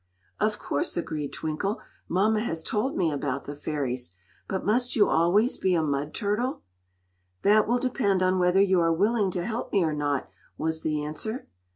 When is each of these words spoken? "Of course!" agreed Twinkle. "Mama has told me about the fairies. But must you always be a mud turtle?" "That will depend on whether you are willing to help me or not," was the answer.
"Of 0.39 0.57
course!" 0.57 0.97
agreed 0.97 1.31
Twinkle. 1.31 1.79
"Mama 2.09 2.39
has 2.39 2.63
told 2.63 2.97
me 2.97 3.11
about 3.11 3.43
the 3.43 3.53
fairies. 3.53 4.15
But 4.47 4.65
must 4.65 4.95
you 4.95 5.07
always 5.07 5.59
be 5.59 5.75
a 5.75 5.83
mud 5.83 6.15
turtle?" 6.15 6.63
"That 7.43 7.67
will 7.67 7.77
depend 7.77 8.23
on 8.23 8.39
whether 8.39 8.59
you 8.61 8.79
are 8.79 8.91
willing 8.91 9.29
to 9.29 9.45
help 9.45 9.71
me 9.71 9.83
or 9.83 9.93
not," 9.93 10.27
was 10.57 10.81
the 10.81 11.03
answer. 11.03 11.47